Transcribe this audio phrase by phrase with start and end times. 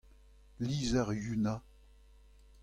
[0.59, 1.61] Lizher Yuna.